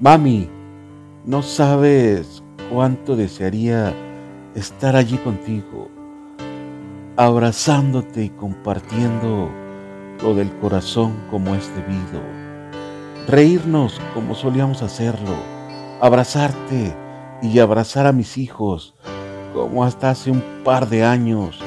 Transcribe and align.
Mami, 0.00 0.48
no 1.24 1.42
sabes 1.42 2.44
cuánto 2.70 3.16
desearía 3.16 3.92
estar 4.54 4.94
allí 4.94 5.16
contigo, 5.18 5.88
abrazándote 7.16 8.22
y 8.22 8.28
compartiendo 8.28 9.50
lo 10.22 10.36
del 10.36 10.56
corazón 10.58 11.16
como 11.32 11.56
es 11.56 11.68
debido, 11.74 12.22
reírnos 13.26 14.00
como 14.14 14.36
solíamos 14.36 14.82
hacerlo, 14.82 15.34
abrazarte 16.00 16.94
y 17.42 17.58
abrazar 17.58 18.06
a 18.06 18.12
mis 18.12 18.38
hijos 18.38 18.94
como 19.52 19.82
hasta 19.82 20.10
hace 20.10 20.30
un 20.30 20.44
par 20.62 20.88
de 20.88 21.04
años 21.04 21.58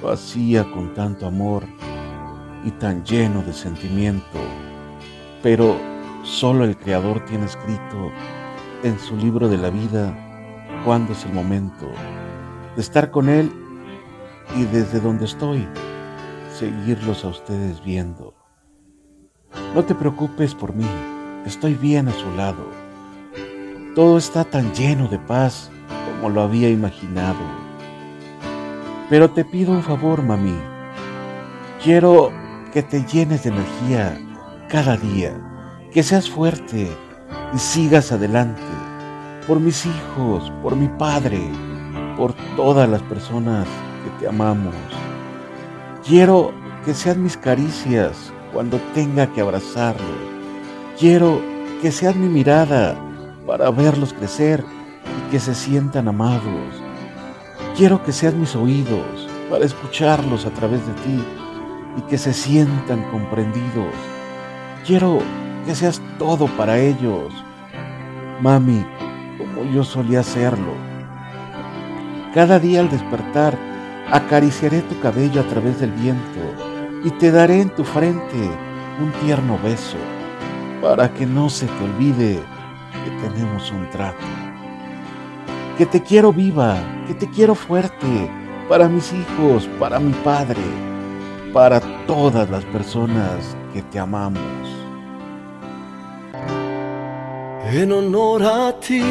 lo 0.00 0.12
hacía 0.12 0.70
con 0.70 0.94
tanto 0.94 1.26
amor 1.26 1.64
y 2.64 2.70
tan 2.70 3.04
lleno 3.04 3.42
de 3.42 3.52
sentimiento. 3.52 4.38
Pero 5.42 5.95
solo 6.26 6.64
el 6.64 6.76
Creador 6.76 7.24
tiene 7.24 7.46
escrito 7.46 8.10
en 8.82 8.98
su 8.98 9.16
libro 9.16 9.48
de 9.48 9.58
la 9.58 9.70
vida 9.70 10.12
cuándo 10.84 11.12
es 11.12 11.24
el 11.24 11.32
momento 11.32 11.88
de 12.74 12.82
estar 12.82 13.10
con 13.10 13.28
Él 13.28 13.50
y 14.56 14.64
desde 14.64 15.00
donde 15.00 15.24
estoy, 15.24 15.66
seguirlos 16.52 17.24
a 17.24 17.28
ustedes 17.28 17.82
viendo. 17.82 18.34
No 19.74 19.84
te 19.84 19.94
preocupes 19.94 20.54
por 20.54 20.74
mí, 20.74 20.86
estoy 21.46 21.74
bien 21.74 22.08
a 22.08 22.12
su 22.12 22.30
lado. 22.32 22.70
Todo 23.94 24.18
está 24.18 24.44
tan 24.44 24.74
lleno 24.74 25.08
de 25.08 25.18
paz 25.18 25.70
como 26.06 26.28
lo 26.28 26.42
había 26.42 26.68
imaginado. 26.68 27.38
Pero 29.08 29.30
te 29.30 29.44
pido 29.44 29.72
un 29.72 29.82
favor, 29.82 30.22
mami. 30.22 30.58
Quiero 31.82 32.32
que 32.72 32.82
te 32.82 33.04
llenes 33.04 33.44
de 33.44 33.50
energía 33.50 34.18
cada 34.68 34.96
día, 34.96 35.40
que 35.96 36.02
seas 36.02 36.28
fuerte 36.28 36.94
y 37.54 37.58
sigas 37.58 38.12
adelante 38.12 38.60
por 39.46 39.60
mis 39.60 39.86
hijos, 39.86 40.52
por 40.62 40.76
mi 40.76 40.88
padre, 40.88 41.40
por 42.18 42.34
todas 42.54 42.86
las 42.86 43.00
personas 43.04 43.66
que 44.04 44.10
te 44.20 44.28
amamos. 44.28 44.74
Quiero 46.06 46.52
que 46.84 46.92
sean 46.92 47.22
mis 47.22 47.38
caricias 47.38 48.30
cuando 48.52 48.78
tenga 48.92 49.32
que 49.32 49.40
abrazarlos. 49.40 50.18
Quiero 50.98 51.40
que 51.80 51.90
seas 51.90 52.14
mi 52.14 52.28
mirada 52.28 52.94
para 53.46 53.70
verlos 53.70 54.12
crecer 54.12 54.62
y 55.02 55.30
que 55.30 55.40
se 55.40 55.54
sientan 55.54 56.08
amados. 56.08 56.74
Quiero 57.74 58.04
que 58.04 58.12
seas 58.12 58.34
mis 58.34 58.54
oídos 58.54 59.30
para 59.48 59.64
escucharlos 59.64 60.44
a 60.44 60.50
través 60.50 60.86
de 60.86 60.92
ti 60.92 61.24
y 61.96 62.02
que 62.02 62.18
se 62.18 62.34
sientan 62.34 63.02
comprendidos. 63.10 63.94
Quiero 64.84 65.22
que 65.66 65.74
seas 65.74 66.00
todo 66.18 66.46
para 66.56 66.78
ellos. 66.78 67.32
Mami, 68.40 68.86
como 69.36 69.70
yo 69.72 69.84
solía 69.84 70.20
hacerlo. 70.20 70.72
Cada 72.32 72.58
día 72.58 72.80
al 72.80 72.88
despertar, 72.88 73.58
acariciaré 74.10 74.82
tu 74.82 74.98
cabello 75.00 75.40
a 75.40 75.44
través 75.44 75.80
del 75.80 75.90
viento 75.92 76.40
y 77.04 77.10
te 77.10 77.30
daré 77.30 77.60
en 77.60 77.70
tu 77.70 77.82
frente 77.82 78.50
un 79.00 79.12
tierno 79.24 79.58
beso 79.62 79.96
para 80.80 81.12
que 81.12 81.26
no 81.26 81.50
se 81.50 81.66
te 81.66 81.84
olvide 81.84 82.40
que 83.04 83.28
tenemos 83.28 83.70
un 83.72 83.88
trato. 83.90 84.24
Que 85.76 85.86
te 85.86 86.02
quiero 86.02 86.32
viva, 86.32 86.76
que 87.06 87.14
te 87.14 87.28
quiero 87.28 87.54
fuerte, 87.54 88.30
para 88.68 88.88
mis 88.88 89.12
hijos, 89.12 89.68
para 89.78 89.98
mi 89.98 90.12
padre, 90.12 90.62
para 91.52 91.80
todas 92.06 92.48
las 92.50 92.64
personas 92.66 93.56
que 93.72 93.82
te 93.82 93.98
amamos. 93.98 94.65
En 97.68 97.90
honor 97.90 98.44
a 98.44 98.72
ti 98.78 99.02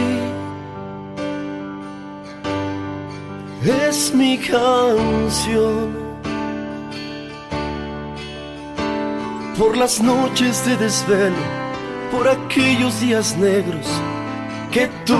es 3.62 4.14
mi 4.14 4.38
canción. 4.38 5.94
Por 9.60 9.76
las 9.76 10.02
noches 10.02 10.66
de 10.66 10.78
desvelo, 10.78 11.36
por 12.12 12.30
aquellos 12.30 13.02
días 13.02 13.36
negros 13.38 13.88
que 14.72 14.90
tú 15.06 15.20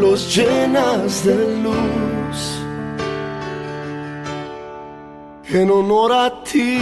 los 0.00 0.32
llenas 0.36 1.24
de 1.24 1.34
luz. 1.64 2.38
En 5.48 5.68
honor 5.68 6.12
a 6.12 6.44
ti, 6.44 6.78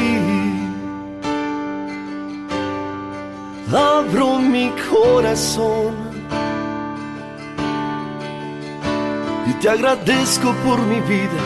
abro 3.75 4.39
mi 4.39 4.73
corazón 4.91 5.95
y 9.47 9.53
te 9.55 9.69
agradezco 9.69 10.53
por 10.65 10.81
mi 10.81 11.01
vida, 11.01 11.41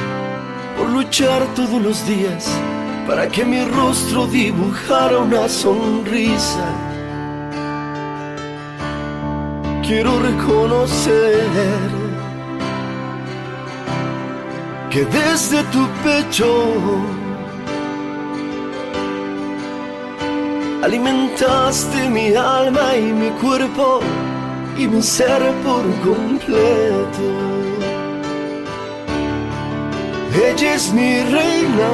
por 0.77 0.89
luchar 0.91 1.43
todos 1.55 1.81
los 1.83 2.07
días 2.07 2.51
para 3.07 3.29
que 3.29 3.45
mi 3.45 3.63
rostro 3.65 4.27
dibujara 4.27 5.19
una 5.19 5.49
sonrisa. 5.49 6.67
Quiero 9.87 10.19
reconocer 10.21 11.47
que 14.91 15.05
desde 15.05 15.63
tu 15.65 15.87
pecho 16.03 17.24
alimentaste 20.85 22.11
mi 22.11 22.35
alma 22.35 22.95
y 22.95 23.11
mi 23.13 23.31
cuerpo 23.43 24.01
y 24.77 24.87
mi 24.87 25.03
ser 25.03 25.41
por 25.65 25.85
completo. 26.09 27.27
Ella 30.47 30.75
es 30.75 30.93
mi 30.93 31.21
reina, 31.23 31.91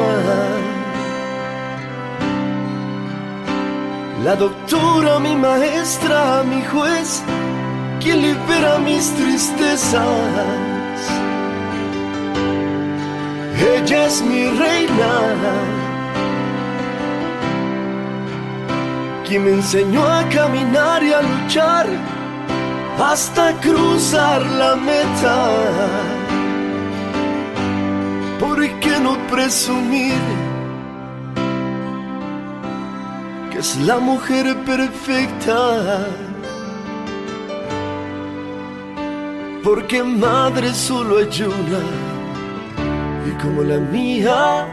la 4.25 4.34
doctora, 4.34 5.21
mi 5.21 5.37
maestra, 5.37 6.43
mi 6.43 6.61
juez, 6.65 7.22
quien 8.01 8.22
libera 8.22 8.78
mis 8.78 9.15
tristezas. 9.15 10.03
Ella 13.72 14.07
es 14.07 14.22
mi 14.22 14.47
reina, 14.47 15.80
quien 19.31 19.45
me 19.45 19.53
enseñó 19.53 20.05
a 20.05 20.29
caminar 20.29 21.05
y 21.05 21.13
a 21.13 21.23
luchar 21.23 21.87
hasta 22.99 23.53
cruzar 23.61 24.45
la 24.45 24.75
meta. 24.75 25.37
¿Por 28.41 28.59
qué 28.81 28.99
no 28.99 29.17
presumir 29.29 30.21
que 33.53 33.59
es 33.61 33.77
la 33.77 34.01
mujer 34.01 34.47
perfecta? 34.65 36.09
Porque 39.63 40.03
madre 40.03 40.75
solo 40.75 41.19
hay 41.19 41.43
una 41.43 41.83
y 43.29 43.31
como 43.41 43.63
la 43.63 43.79
mía, 43.79 44.67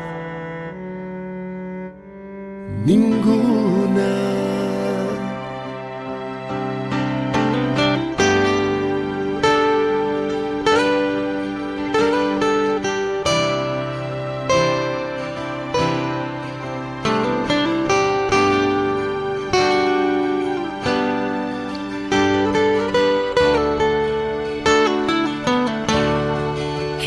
ninguna. 2.86 4.27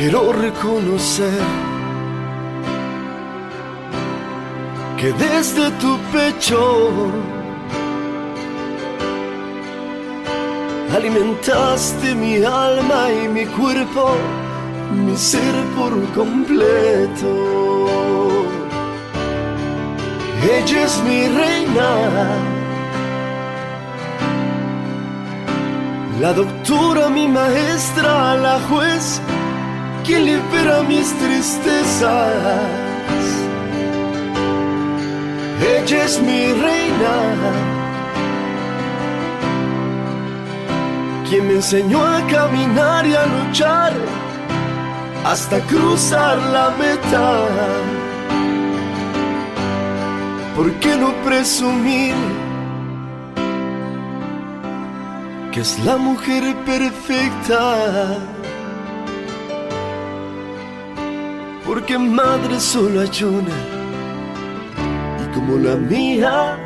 Quiero 0.01 0.33
reconocer 0.33 1.43
que 4.97 5.13
desde 5.13 5.71
tu 5.73 5.99
pecho 6.11 7.13
alimentaste 10.97 12.15
mi 12.15 12.37
alma 12.43 13.13
y 13.13 13.29
mi 13.29 13.45
cuerpo, 13.45 14.17
mi 15.05 15.15
ser 15.19 15.55
por 15.77 15.93
completo. 16.15 17.31
Ella 20.43 20.85
es 20.85 21.03
mi 21.05 21.29
reina, 21.29 21.91
la 26.23 26.33
doctora, 26.33 27.11
mi 27.11 27.29
maestra, 27.29 28.35
la 28.37 28.59
juez 28.61 29.21
quien 30.11 30.27
libera 30.27 30.83
mis 30.83 31.09
tristezas. 31.23 32.03
Ella 35.75 36.05
es 36.05 36.21
mi 36.21 36.53
reina, 36.67 37.17
quien 41.29 41.47
me 41.47 41.55
enseñó 41.55 42.05
a 42.05 42.27
caminar 42.27 43.07
y 43.07 43.15
a 43.15 43.25
luchar 43.27 43.93
hasta 45.25 45.61
cruzar 45.71 46.39
la 46.57 46.71
meta. 46.71 47.27
¿Por 50.57 50.73
qué 50.81 50.97
no 50.97 51.13
presumir 51.25 52.15
que 55.53 55.61
es 55.61 55.79
la 55.85 55.97
mujer 55.97 56.57
perfecta? 56.67 58.41
Porque 61.71 61.97
madre 61.97 62.59
solo 62.59 63.03
hay 63.03 63.23
una 63.23 63.59
y 65.23 65.35
como 65.35 65.57
la 65.57 65.77
mía, 65.77 66.59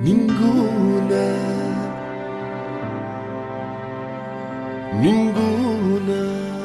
ninguna. 0.00 1.24
ninguna. 5.02 6.63